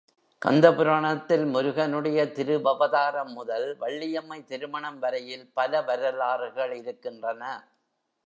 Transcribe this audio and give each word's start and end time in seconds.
கந்த 0.41 0.73
புராணத்தில் 0.73 1.43
முருகனுடைய 1.45 2.25
திருவவதாரம் 2.25 3.33
முதல், 3.33 3.77
வள்ளியம்மை 3.81 4.43
திருமணம் 4.43 4.99
வரையில் 4.99 5.45
பல 5.53 5.81
வரலாறுகள் 5.81 6.73
இருக்கின்றன. 6.73 7.43